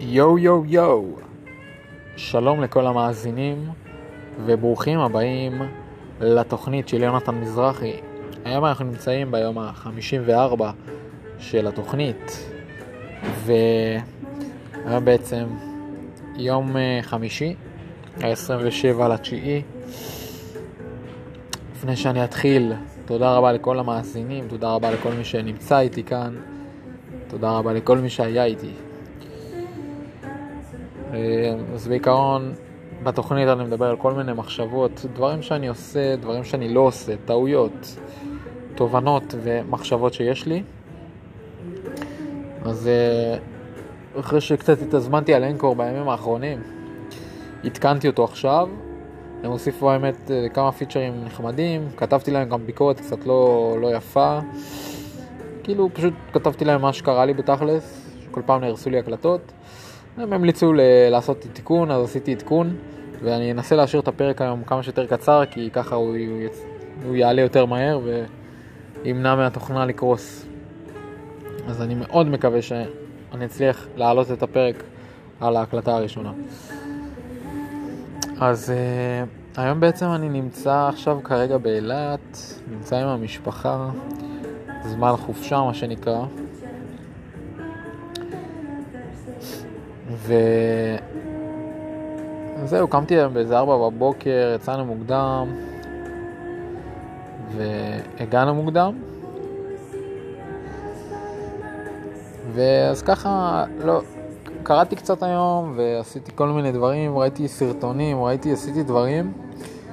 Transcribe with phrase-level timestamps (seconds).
[0.00, 1.04] יואו יואו יואו,
[2.16, 3.68] שלום לכל המאזינים
[4.46, 5.62] וברוכים הבאים
[6.20, 7.92] לתוכנית של יונתן מזרחי.
[8.44, 10.62] היום אנחנו נמצאים ביום ה-54
[11.38, 12.50] של התוכנית
[13.44, 15.44] והיום בעצם
[16.36, 17.54] יום אה, חמישי,
[18.22, 19.62] ה-27 לתשיעי.
[21.72, 22.72] לפני שאני אתחיל,
[23.04, 26.34] תודה רבה לכל המאזינים, תודה רבה לכל מי שנמצא איתי כאן,
[27.28, 28.70] תודה רבה לכל מי שהיה איתי.
[31.14, 32.52] אה, אז בעיקרון,
[33.02, 37.96] בתוכנית אני מדבר על כל מיני מחשבות, דברים שאני עושה, דברים שאני לא עושה, טעויות,
[38.74, 40.62] תובנות ומחשבות שיש לי.
[42.64, 43.38] אז אה,
[44.20, 46.62] אחרי שקצת התזמנתי על אנקור בימים האחרונים,
[47.64, 48.68] עדכנתי אותו עכשיו.
[49.42, 54.38] הם הוסיפו האמת אה, כמה פיצ'רים נחמדים, כתבתי להם גם ביקורת קצת לא, לא יפה.
[55.62, 59.52] כאילו פשוט כתבתי להם מה שקרה לי בתכלס, שכל פעם נהרסו לי הקלטות.
[60.16, 62.76] הם המליצו ל- לעשות תיקון, אז עשיתי עדכון,
[63.22, 66.42] ואני אנסה להשאיר את הפרק היום כמה שיותר קצר, כי ככה הוא, הוא,
[67.06, 68.00] הוא יעלה יותר מהר
[69.04, 70.46] וימנע מהתוכנה לקרוס.
[71.68, 74.82] אז אני מאוד מקווה שאני אצליח להעלות את הפרק
[75.40, 76.32] על ההקלטה הראשונה.
[78.40, 83.90] אז uh, היום בעצם אני נמצא עכשיו כרגע באילת, נמצא עם המשפחה,
[84.84, 86.24] זמן חופשה מה שנקרא.
[92.62, 95.48] וזהו, קמתי היום באיזה ארבע בבוקר, יצאנו מוקדם
[97.56, 98.94] והגענו מוקדם.
[102.54, 104.00] ואז ככה, לא,
[104.62, 109.32] קראתי קצת היום ועשיתי כל מיני דברים, ראיתי סרטונים, ראיתי, עשיתי דברים,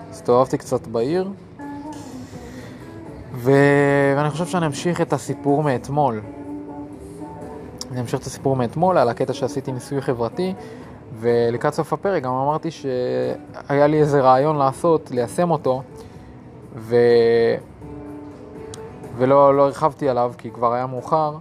[0.10, 1.28] הסתובבתי קצת בעיר.
[3.34, 3.52] ו...
[4.18, 6.22] ואני חושב שאני אמשיך את הסיפור מאתמול.
[7.92, 10.54] אני אמשיך את הסיפור מאתמול על הקטע שעשיתי ניסוי חברתי,
[11.20, 15.82] ולקראת סוף הפרק גם אמרתי שהיה לי איזה רעיון לעשות, ליישם אותו,
[16.76, 16.96] ו...
[19.18, 21.38] ולא לא הרחבתי עליו כי כבר היה מאוחר,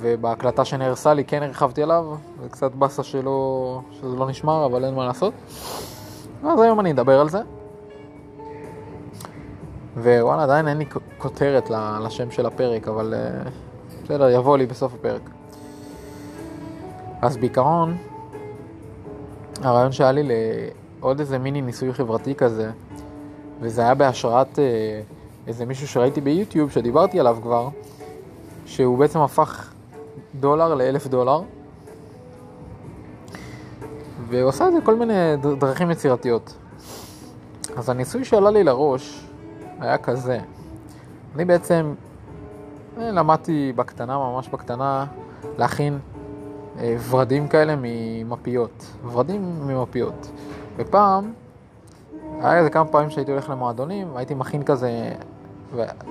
[0.00, 2.06] ובהקלטה שנהרסה לי כן הרחבתי עליו,
[2.42, 3.80] זה קצת באסה שלא...
[3.92, 5.34] שזה לא נשמר, אבל אין מה לעשות.
[6.44, 7.40] אז היום אני אדבר על זה.
[9.96, 10.84] ווואלה, עדיין אין לי
[11.18, 11.70] כותרת
[12.04, 13.48] לשם של הפרק, אבל uh,
[14.04, 15.30] בסדר, יבוא לי בסוף הפרק.
[17.22, 17.96] אז בעיקרון,
[19.62, 20.22] הרעיון שהיה לי
[21.00, 22.70] לעוד איזה מיני ניסוי חברתי כזה,
[23.60, 24.60] וזה היה בהשראת uh,
[25.46, 27.68] איזה מישהו שראיתי ביוטיוב, שדיברתי עליו כבר,
[28.66, 29.72] שהוא בעצם הפך
[30.40, 31.42] דולר לאלף דולר,
[34.28, 36.54] והוא עושה את זה כל מיני דרכים יצירתיות.
[37.76, 39.26] אז הניסוי שעלה לי לראש
[39.80, 40.38] היה כזה.
[41.34, 41.94] אני בעצם
[42.98, 45.06] אה, למדתי בקטנה, ממש בקטנה,
[45.58, 46.19] להכין אה,
[47.10, 48.86] ורדים כאלה ממפיות.
[49.12, 50.30] ורדים ממפיות.
[50.76, 51.32] ופעם,
[52.40, 55.12] היה איזה כמה פעמים שהייתי הולך למועדונים, והייתי מכין כזה,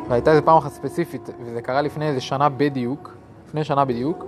[0.09, 3.13] והייתה איזה פעם אחת ספציפית, וזה קרה לפני איזה שנה בדיוק,
[3.47, 4.25] לפני שנה בדיוק,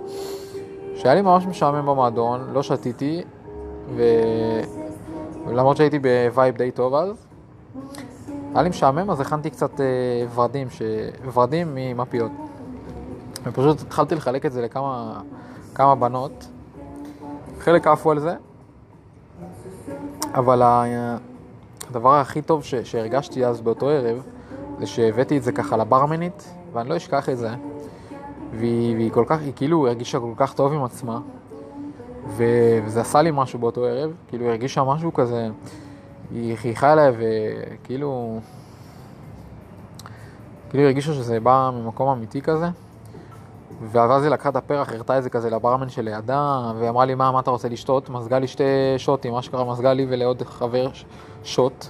[0.94, 3.22] שהיה לי ממש משעמם במועדון, לא שתיתי,
[3.96, 4.02] ו...
[5.46, 7.26] ולמרות שהייתי ב vibe די טוב אז,
[8.54, 9.86] היה לי משעמם, אז הכנתי קצת אה,
[10.34, 10.82] ורדים, ש...
[11.32, 12.30] ורדים ממפיות.
[13.44, 15.20] ופשוט התחלתי לחלק את זה לכמה
[15.74, 16.46] כמה בנות.
[17.58, 18.34] חלק עפו על זה,
[20.34, 20.62] אבל
[21.90, 22.74] הדבר הכי טוב ש...
[22.74, 24.22] שהרגשתי אז באותו ערב,
[24.78, 27.50] זה שהבאתי את זה ככה לברמנית, ואני לא אשכח את זה.
[28.52, 31.20] והיא, והיא כל כך, היא כאילו הרגישה כל כך טוב עם עצמה,
[32.28, 32.44] ו...
[32.84, 35.48] וזה עשה לי משהו באותו ערב, כאילו היא הרגישה משהו כזה,
[36.30, 38.40] היא חייכה אליי וכאילו...
[40.70, 42.66] כאילו היא הרגישה שזה בא ממקום אמיתי כזה.
[43.80, 47.32] ואז היא לקחה את הפרח, הראתה את זה כזה לברמן שלידה, והיא אמרה לי, מה,
[47.32, 48.08] מה אתה רוצה לשתות?
[48.08, 48.64] מזגה לי שתי
[48.96, 50.88] שוטים, אשכרה מזגה לי ולעוד חבר
[51.44, 51.86] שוט.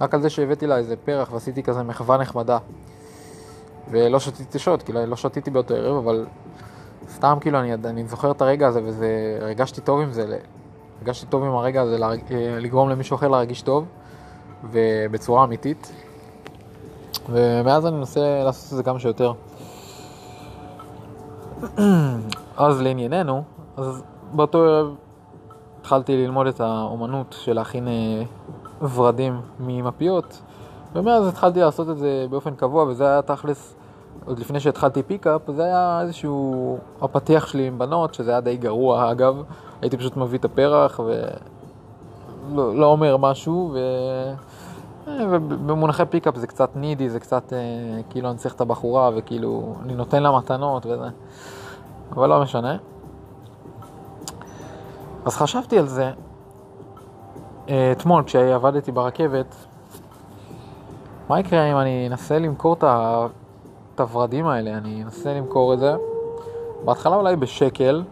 [0.00, 2.58] רק על זה שהבאתי לה איזה פרח ועשיתי כזה מחווה נחמדה.
[3.90, 6.26] ולא שתיתי שוט, כאילו לא שתיתי באותו ערב, אבל
[7.08, 10.38] סתם כאילו אני, אני זוכר את הרגע הזה וזה, הרגשתי טוב עם זה,
[10.98, 11.98] הרגשתי טוב עם הרגע הזה
[12.58, 13.84] לגרום למישהו אחר להרגיש טוב,
[14.70, 15.92] ובצורה אמיתית.
[17.28, 19.32] ומאז אני מנסה לעשות את זה כמה שיותר.
[22.56, 23.42] אז לענייננו,
[23.76, 24.02] אז
[24.32, 24.94] באותו ערב
[25.80, 28.22] התחלתי ללמוד את האומנות של להכין אה,
[28.94, 30.40] ורדים ממפיות,
[30.94, 33.74] ומאז התחלתי לעשות את זה באופן קבוע, וזה היה תכלס,
[34.26, 39.10] עוד לפני שהתחלתי pickup, זה היה איזשהו הפתיח שלי עם בנות, שזה היה די גרוע
[39.10, 39.42] אגב,
[39.82, 43.78] הייתי פשוט מביא את הפרח ולא לא אומר משהו, ו...
[45.08, 47.58] אה, ובמונחי pickup זה קצת needy, זה קצת אה,
[48.10, 51.08] כאילו אני צריך את הבחורה וכאילו אני נותן לה מתנות וזה,
[52.12, 52.76] אבל לא משנה.
[55.24, 56.10] אז חשבתי על זה
[57.68, 59.54] אה, אתמול כשעבדתי ברכבת,
[61.28, 65.94] מה יקרה אם אני אנסה למכור את הוורדים האלה, אני אנסה למכור את זה,
[66.84, 68.02] בהתחלה אולי בשקל,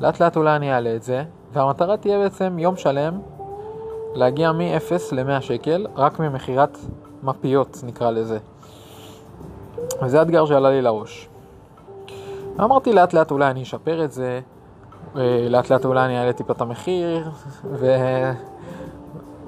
[0.00, 3.20] לאט לאט אולי אני אעלה את זה, והמטרה תהיה בעצם יום שלם
[4.14, 6.78] להגיע מ-0 ל-100 שקל, רק ממכירת
[7.22, 8.38] מפיות נקרא לזה.
[10.02, 11.28] וזה האתגר שעלה לי לראש.
[12.60, 14.40] אמרתי לאט לאט אולי אני אשפר את זה,
[15.16, 17.30] אה, לאט לאט אולי אני אעלה טיפה את המחיר,
[17.64, 17.86] ו...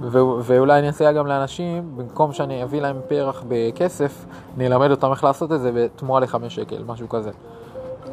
[0.03, 0.19] ו...
[0.43, 4.25] ואולי אני אסייע גם לאנשים, במקום שאני אביא להם פרח בכסף,
[4.57, 7.31] אני אלמד אותם איך לעשות את זה בתמורה לחמש שקל, משהו כזה.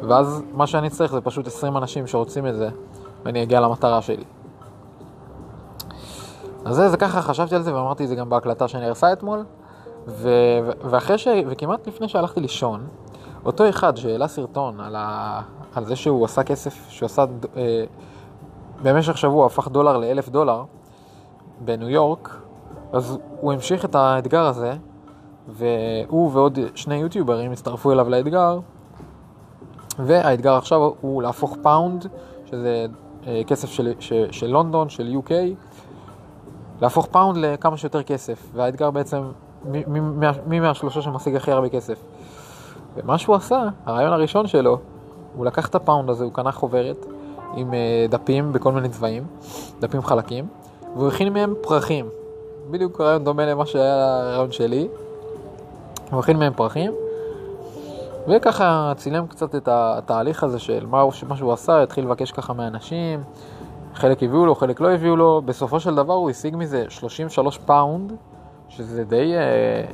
[0.08, 2.68] ואז מה שאני צריך זה פשוט 20 אנשים שרוצים את זה,
[3.24, 4.24] ואני אגיע למטרה שלי.
[6.64, 9.44] אז זה, זה ככה חשבתי על זה ואמרתי את זה גם בהקלטה שאני ארסה אתמול,
[10.06, 10.28] ו...
[10.90, 11.28] ואחרי ש...
[11.48, 12.86] וכמעט לפני שהלכתי לישון,
[13.44, 15.40] אותו אחד שהעלה סרטון על, ה...
[15.74, 17.24] על זה שהוא עשה כסף, שהוא עשה
[17.56, 17.84] אה,
[18.82, 20.64] במשך שבוע, הפך דולר לאלף דולר
[21.60, 22.36] בניו יורק,
[22.92, 24.72] אז הוא המשיך את האתגר הזה,
[25.48, 28.58] והוא ועוד שני יוטיוברים הצטרפו אליו לאתגר,
[29.98, 32.06] והאתגר עכשיו הוא להפוך pound,
[32.50, 32.86] שזה
[33.26, 35.30] אה, כסף של, של, של לונדון, של UK,
[36.80, 39.22] להפוך פאונד לכמה שיותר כסף, והאתגר בעצם
[40.46, 41.98] מי מהשלושה שמשיג הכי הרבה כסף.
[42.96, 44.78] ומה שהוא עשה, הרעיון הראשון שלו,
[45.36, 47.06] הוא לקח את הפאונד הזה, הוא קנה חוברת
[47.54, 49.24] עם אה, דפים בכל מיני צבעים,
[49.80, 50.46] דפים חלקים,
[50.96, 52.08] והוא הכין מהם פרחים.
[52.70, 54.88] בדיוק רעיון דומה למה שהיה הרעיון שלי.
[56.10, 56.92] הוא הכין מהם פרחים,
[58.28, 63.22] וככה צילם קצת את התהליך הזה של מה, שהוא עשה, התחיל לבקש ככה מאנשים,
[63.94, 68.12] חלק הביאו לו, חלק לא הביאו לו, בסופו של דבר הוא השיג מזה 33 פאונד,
[68.68, 69.84] שזה די אה,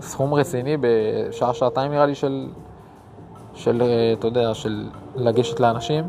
[0.00, 2.48] סכום רציני בשעה, שעתיים נראה לי של,
[3.54, 6.04] של, אה, אתה יודע, של לגשת לאנשים.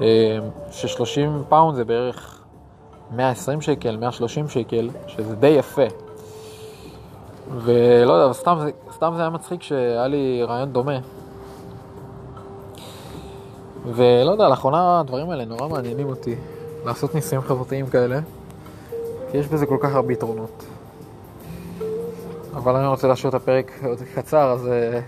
[0.00, 0.38] אה,
[0.70, 2.44] ש-30 פאונד זה בערך
[3.10, 5.86] 120 שקל, 130 שקל, שזה די יפה.
[7.56, 8.58] ולא יודע, סתם,
[8.94, 10.98] סתם זה היה מצחיק שהיה לי רעיון דומה.
[13.86, 16.34] ולא יודע, לאחרונה הדברים האלה נורא מעניינים אותי,
[16.84, 18.20] לעשות ניסויים חברתיים כאלה,
[19.30, 20.64] כי יש בזה כל כך הרבה יתרונות.
[22.54, 25.00] אבל אני רוצה להשאיר את הפרק עוד קצר, אז, אה,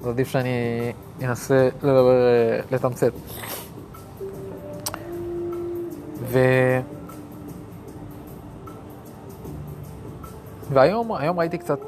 [0.00, 0.92] אז עדיף שאני
[1.22, 3.12] אנסה לדבר, אה, לתמצת.
[6.22, 6.38] ו...
[10.72, 11.80] והיום היום ראיתי קצת,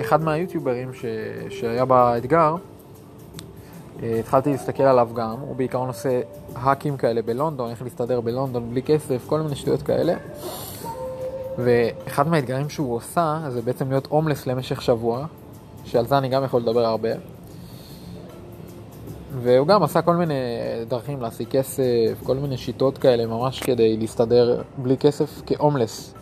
[0.00, 1.04] אחד מהיוטיוברים ש...
[1.50, 2.56] שהיה באתגר,
[4.02, 6.20] התחלתי להסתכל עליו גם, הוא בעיקרון עושה
[6.54, 10.14] האקים כאלה בלונדון, איך להסתדר בלונדון בלי כסף, כל מיני שטויות כאלה.
[11.58, 15.26] ואחד מהאתגרים שהוא עושה זה בעצם להיות הומלס למשך שבוע,
[15.84, 17.10] שעל זה אני גם יכול לדבר הרבה.
[19.38, 20.34] והוא גם עשה כל מיני
[20.88, 26.14] דרכים להשיג כסף, כל מיני שיטות כאלה ממש כדי להסתדר בלי כסף כהומלס.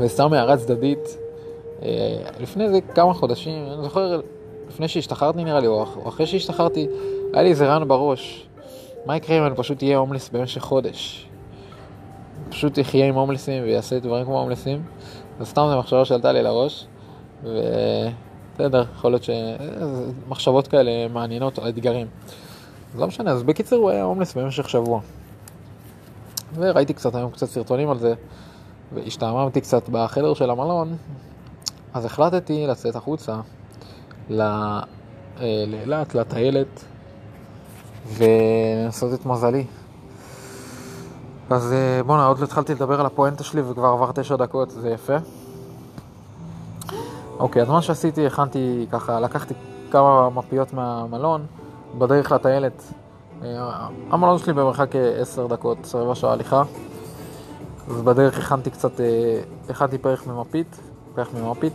[0.00, 1.16] וסתם הערה צדדית,
[1.82, 1.88] אה,
[2.40, 4.20] לפני איזה כמה חודשים, אני זוכר,
[4.70, 6.86] לפני שהשתחררתי נראה לי, או אחרי שהשתחררתי,
[7.32, 8.48] היה לי איזה רעיון בראש,
[9.06, 11.28] מה יקרה אם אני פשוט אהיה הומלס במשך חודש?
[12.48, 14.82] פשוט יחיה עם הומלסים ויעשה דברים כמו הומלסים.
[15.40, 16.86] אז סתם זו מחשבה שעלתה לי לראש,
[17.44, 22.06] ובסדר, יכול להיות שמחשבות כאלה מעניינות או אתגרים.
[22.98, 25.00] לא משנה, אז בקיצור הוא היה הומלס במשך שבוע.
[26.54, 28.14] וראיתי קצת היום קצת סרטונים על זה,
[28.94, 30.96] והשתעממתי קצת בחדר של המלון,
[31.94, 33.36] אז החלטתי לצאת החוצה
[34.30, 36.84] לאילת, לטיילת,
[38.06, 39.64] ולנסות את מזלי.
[41.50, 44.90] אז אה, בואנה, עוד לא התחלתי לדבר על הפואנטה שלי וכבר עבר תשע דקות, זה
[44.90, 45.16] יפה.
[47.38, 49.54] אוקיי, אז מה שעשיתי, הכנתי ככה, לקחתי
[49.90, 51.46] כמה מפיות מהמלון,
[51.98, 52.82] בדרך לטיילת.
[53.42, 56.62] אה, המלון שלי במרחק עשר דקות, רבע שעה הליכה.
[57.88, 60.80] אז בדרך הכנתי קצת, אה, הכנתי פרח ממפית,
[61.14, 61.72] פרח ממפית.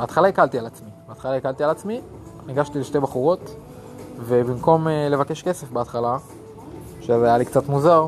[0.00, 0.90] ובהתחלה הקלתי על עצמי.
[1.08, 2.00] בהתחלה הקלתי על עצמי,
[2.46, 3.56] ניגשתי לשתי בחורות,
[4.20, 6.18] ובמקום לבקש כסף בהתחלה,
[7.00, 8.06] שזה היה לי קצת מוזר.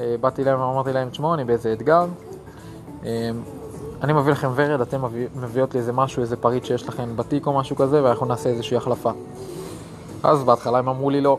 [0.00, 2.06] אה, באתי להם ואמרתי להם, תשמעו, אני באיזה אתגר.
[3.04, 3.30] אה,
[4.02, 7.46] אני מביא לכם ורד, אתם מביא, מביאות לי איזה משהו, איזה פריט שיש לכם בתיק
[7.46, 9.10] או משהו כזה, ואנחנו נעשה איזושהי החלפה.
[10.22, 11.38] אז בהתחלה הם אמרו לי לא.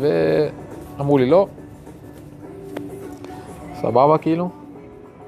[0.00, 1.46] ואמרו לי לא.
[3.82, 4.48] סבבה כאילו,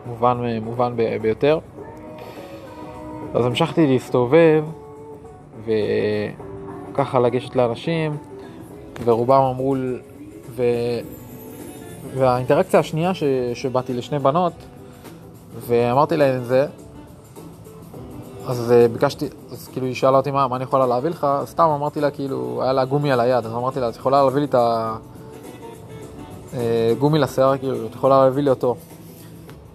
[0.07, 1.59] מובן, מובן ביותר.
[3.35, 4.65] אז המשכתי להסתובב
[5.65, 8.17] וככה לגשת לאנשים,
[9.05, 9.77] ורובם אמרו,
[10.51, 10.63] ו...
[12.15, 13.23] והאינטראקציה השנייה ש...
[13.55, 14.53] שבאתי לשני בנות,
[15.61, 16.67] ואמרתי להן את זה,
[18.47, 21.65] אז אה, ביקשתי, אז כאילו היא שאלה אותי מה, מה אני יכולה להביא לך, סתם
[21.65, 24.47] אמרתי לה כאילו, היה לה גומי על היד, אז אמרתי לה, את יכולה להביא לי
[24.51, 24.55] את
[26.55, 28.77] הגומי לשיער, כאילו, את יכולה להביא לי אותו.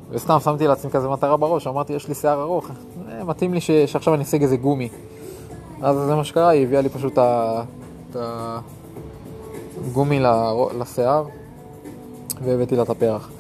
[0.10, 2.76] וסתם שמתי לעצמי כזה מטרה בראש, אמרתי, יש לי שיער ארוך, אה,
[3.24, 4.90] מתאים לי ש, שעכשיו אני אשיג איזה גומי.
[5.82, 8.16] אז זה מה שקרה, היא הביאה לי פשוט את
[9.86, 10.20] הגומי
[10.80, 11.26] לשיער,
[12.44, 13.32] והבאתי לה את הפרח.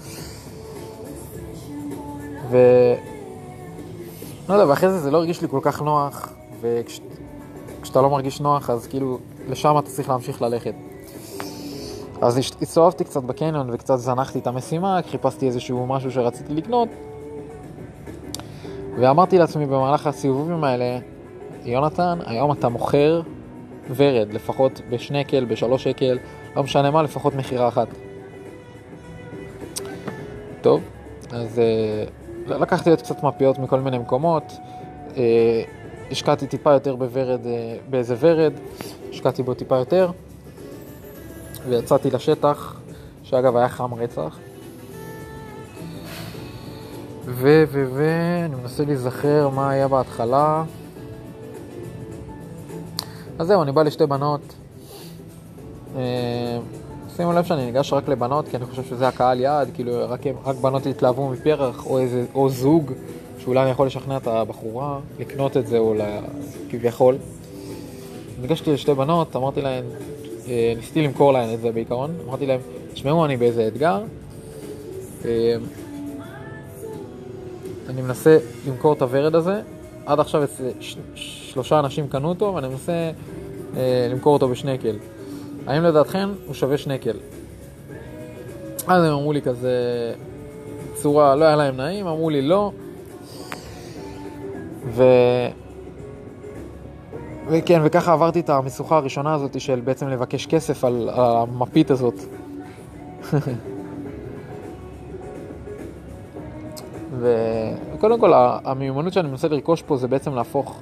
[2.49, 2.57] ו...
[4.49, 6.29] לא יודע, ואחרי זה זה לא הרגיש לי כל כך נוח,
[6.61, 7.05] וכשאתה
[7.81, 7.95] וכש...
[7.95, 9.17] לא מרגיש נוח, אז כאילו,
[9.49, 10.73] לשם אתה צריך להמשיך ללכת.
[12.21, 16.89] אז הסתובבתי קצת בקניון וקצת זנחתי את המשימה, חיפשתי איזשהו משהו שרציתי לקנות,
[18.99, 20.99] ואמרתי לעצמי במהלך הסיבובים האלה,
[21.65, 23.21] יונתן, היום אתה מוכר
[23.95, 26.19] ורד, לפחות בשנקל, בשלוש שקל,
[26.55, 27.87] לא משנה מה, לפחות מכירה אחת.
[30.61, 30.81] טוב,
[31.31, 31.61] אז
[32.47, 34.43] uh, לקחתי עוד קצת מפיות מכל מיני מקומות,
[35.09, 35.15] uh,
[36.11, 37.47] השקעתי טיפה יותר בוורד, uh,
[37.89, 38.53] באיזה ורד,
[39.09, 40.11] השקעתי בו טיפה יותר,
[41.69, 42.79] ויצאתי לשטח,
[43.23, 44.37] שאגב היה חם רצח.
[47.25, 47.63] ו...
[47.71, 47.85] ו...
[47.93, 48.05] ו...
[48.45, 50.63] אני מנסה להיזכר מה היה בהתחלה.
[53.39, 54.41] אז זהו, אני בא לשתי בנות.
[55.95, 56.59] אה,
[57.15, 60.55] שימו לב שאני ניגש רק לבנות, כי אני חושב שזה הקהל יעד, כאילו רק, רק
[60.55, 62.91] בנות יתלהבו מפרח, או, איזה, או זוג,
[63.39, 66.19] שאולי אני יכול לשכנע את הבחורה לקנות את זה, או לה,
[66.69, 67.17] כביכול.
[68.41, 69.83] ניגשתי לשתי בנות, אמרתי להן,
[70.47, 72.59] אה, ניסיתי למכור להן את זה בעיקרון, אמרתי להן,
[72.93, 74.01] תשמעו, אני באיזה אתגר.
[77.89, 78.37] אני מנסה
[78.67, 79.61] למכור את הוורד הזה,
[80.05, 80.43] עד עכשיו
[81.15, 83.11] שלושה אנשים קנו אותו, ואני מנסה
[83.77, 84.95] אה, למכור אותו בשנקל.
[85.67, 87.17] האם לדעתכם הוא שווה שנקל?
[88.87, 89.71] אז הם אמרו לי כזה,
[90.93, 92.71] צורה, לא היה להם נעים, אמרו לי לא.
[94.85, 95.03] ו...
[97.49, 102.15] וכן, וככה עברתי את המשוכה הראשונה הזאת של בעצם לבקש כסף על המפית הזאת.
[107.23, 110.79] וקודם כל, המיומנות שאני מנסה לרכוש פה זה בעצם להפוך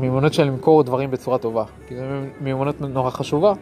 [0.00, 1.64] מיומנות של למכור דברים בצורה טובה.
[1.88, 2.02] כי זו
[2.40, 3.52] מיומנות נורא חשובה,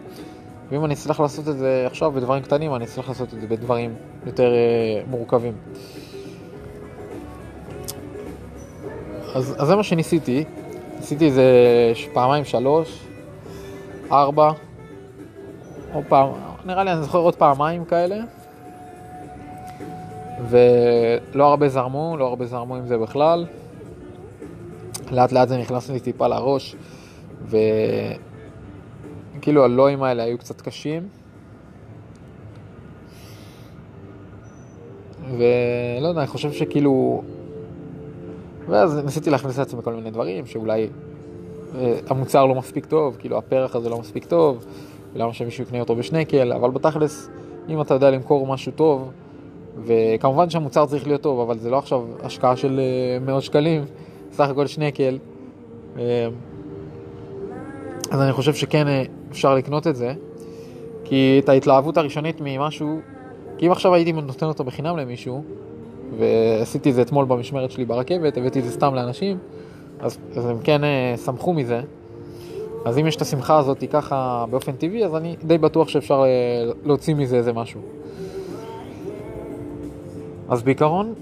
[0.70, 3.94] ואם אני אצליח לעשות את זה עכשיו בדברים קטנים, אני אצליח לעשות את זה בדברים
[4.26, 5.52] יותר uh, מורכבים.
[9.34, 10.44] אז, אז זה מה שניסיתי.
[10.96, 11.44] ניסיתי איזה
[12.12, 13.00] פעמיים, שלוש,
[14.12, 14.50] ארבע,
[15.94, 16.28] או פעם,
[16.64, 18.16] נראה לי אני זוכר עוד פעמיים כאלה.
[20.48, 23.46] ולא הרבה זרמו, לא הרבה זרמו עם זה בכלל.
[25.12, 26.76] לאט לאט זה נכנס לי טיפה לראש,
[29.38, 31.08] וכאילו הלואים האלה היו קצת קשים.
[35.30, 37.22] ולא יודע, אני חושב שכאילו...
[38.68, 40.88] ואז ניסיתי להכניס לעצמי כל מיני דברים, שאולי
[41.74, 44.66] אה, המוצר לא מספיק טוב, כאילו הפרח הזה לא מספיק טוב,
[45.14, 47.30] למה שמישהו יקנה אותו בשנקל, אבל בתכלס,
[47.68, 49.10] אם אתה יודע למכור משהו טוב,
[49.82, 53.84] וכמובן שהמוצר צריך להיות טוב, אבל זה לא עכשיו השקעה של אה, מאות שקלים,
[54.32, 55.18] סך הכל שנקל.
[55.98, 56.28] אה,
[58.10, 60.12] אז אני חושב שכן אה, אפשר לקנות את זה,
[61.04, 63.00] כי את ההתלהבות הראשונית ממשהו,
[63.58, 65.42] כי אם עכשיו הייתי נותן אותו בחינם למישהו,
[66.18, 69.38] ועשיתי את זה אתמול במשמרת שלי ברכבת, הבאתי את זה סתם לאנשים,
[70.00, 70.80] אז, אז הם כן
[71.24, 71.80] שמחו מזה.
[72.84, 76.24] אז אם יש את השמחה הזאת ככה באופן טבעי, אז אני די בטוח שאפשר
[76.84, 77.80] להוציא מזה איזה משהו.
[80.48, 81.14] אז בעיקרון,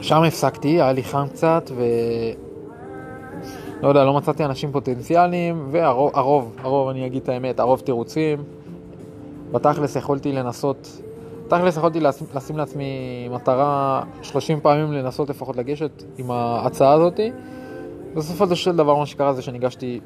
[0.00, 1.82] שם הפסקתי, היה לי חם קצת, ו...
[3.82, 8.44] לא יודע, לא מצאתי אנשים פוטנציאליים, והרוב, הרוב, הרוב, אני אגיד את האמת, הרוב תירוצים.
[9.52, 11.02] בתכלס יכולתי לנסות,
[11.46, 17.30] בתכלס יכולתי לשים, לשים לעצמי מטרה 30 פעמים לנסות לפחות לגשת עם ההצעה הזאתי.
[18.14, 20.00] בסופו של דבר מה שקרה זה שניגשתי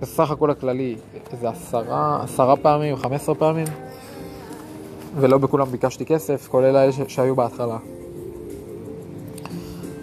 [0.00, 0.96] בסך הכל הכללי
[1.32, 3.66] איזה עשרה, עשרה פעמים, 15 פעמים.
[5.16, 7.78] ולא בכולם ביקשתי כסף, כולל אלה שהיו בהתחלה.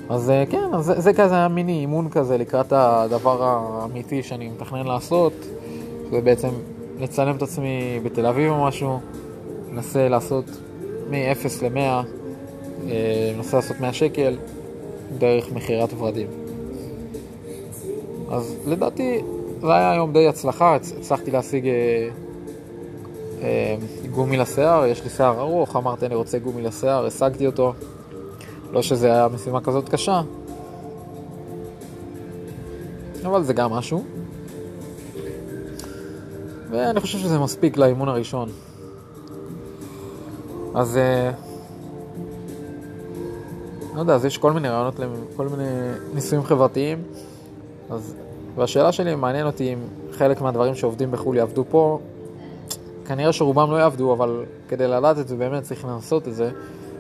[0.10, 4.50] אז אה, כן, אז זה, זה כזה היה מיני אימון כזה לקראת הדבר האמיתי שאני
[4.50, 5.34] מתכנן לעשות,
[6.12, 6.50] זה בעצם
[7.00, 9.00] לצלם את עצמי בתל אביב או משהו,
[9.72, 10.46] ננסה לעשות
[11.10, 12.06] מ-0 ל-100,
[13.38, 14.38] ננסה לעשות 100 שקל
[15.18, 16.28] דרך מכירת ורדים.
[18.32, 19.22] אז לדעתי
[19.62, 22.10] זה היה היום די הצלחה, הצלחתי להשיג אה, אה,
[24.12, 27.74] גומי לשיער, יש לי שיער ארוך, אמרתי אני רוצה גומי לשיער, השגתי אותו.
[28.72, 30.22] לא שזה היה משימה כזאת קשה,
[33.26, 34.04] אבל זה גם משהו.
[36.70, 38.50] ואני חושב שזה מספיק לאימון הראשון.
[40.76, 41.32] אז, אה,
[43.96, 45.00] לא יודע, אז יש כל מיני רעיונות,
[45.36, 45.70] כל מיני
[46.14, 47.04] ניסויים חברתיים.
[47.90, 48.16] אז,
[48.56, 49.80] והשאלה שלי, מעניין אותי אם
[50.12, 52.00] חלק מהדברים שעובדים בחו"ל יעבדו פה.
[53.08, 56.52] כנראה שרובם לא יעבדו, אבל כדי לדעת את זה באמת צריך לנסות את זה,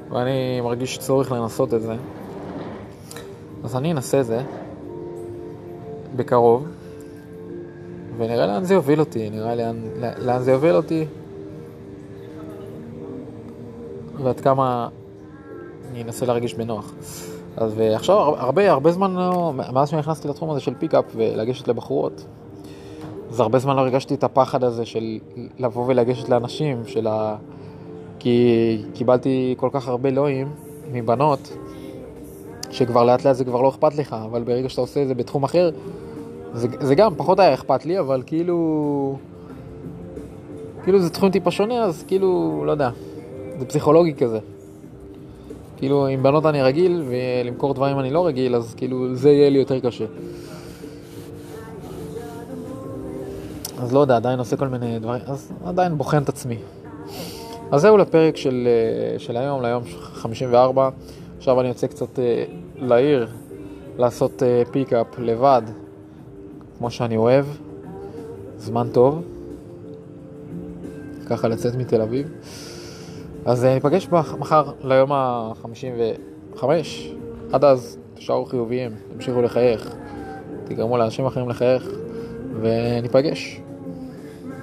[0.09, 1.95] ואני מרגיש צורך לנסות את זה.
[3.63, 4.41] אז אני אנסה את זה
[6.15, 6.67] בקרוב,
[8.17, 9.75] ונראה לאן זה יוביל אותי, נראה לאן,
[10.17, 11.05] לאן זה יוביל אותי,
[14.23, 14.87] ועד כמה
[15.91, 16.93] אני אנסה להרגיש בנוח.
[17.57, 22.25] אז עכשיו הרבה, הרבה זמן, לא, מאז שנכנסתי לתחום הזה של פיקאפ ולגשת לבחורות,
[23.29, 25.19] אז הרבה זמן לא הרגשתי את הפחד הזה של
[25.59, 27.35] לבוא ולגשת לאנשים, של ה...
[28.19, 30.47] כי קיבלתי כל כך הרבה לואים
[30.91, 31.57] מבנות,
[32.71, 35.43] שכבר לאט לאט זה כבר לא אכפת לך, אבל ברגע שאתה עושה את זה בתחום
[35.43, 35.69] אחר,
[36.53, 39.17] זה, זה גם פחות היה אכפת לי, אבל כאילו...
[40.83, 42.89] כאילו זה תחום טיפה שונה, אז כאילו, לא יודע,
[43.59, 44.39] זה פסיכולוגי כזה.
[45.77, 49.59] כאילו, עם בנות אני רגיל, ולמכור דברים אני לא רגיל, אז כאילו, זה יהיה לי
[49.59, 50.05] יותר קשה.
[53.81, 56.57] אז לא יודע, עדיין עושה כל מיני דברים, אז עדיין בוחן את עצמי.
[57.71, 60.89] אז זהו לפרק של, אה, של היום, ליום 54.
[61.37, 62.43] עכשיו אני יוצא קצת אה,
[62.75, 63.27] לעיר,
[63.97, 65.61] לעשות אה, פיקאפ לבד,
[66.77, 67.45] כמו שאני אוהב.
[68.57, 69.21] זמן טוב.
[71.25, 72.31] ככה לצאת מתל אביב.
[73.45, 74.07] אז ניפגש
[74.39, 76.63] מחר ליום ה-55.
[77.51, 79.95] עד אז, תשארו חיוביים, תמשיכו לחייך,
[80.65, 81.89] תגרמו לאנשים אחרים לחייך,
[82.61, 83.61] וניפגש.